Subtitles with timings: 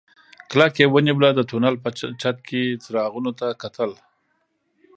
[0.51, 1.89] کلکه يې ونيوله د تونل په
[2.21, 3.91] چت کې څراغونو ته کتل.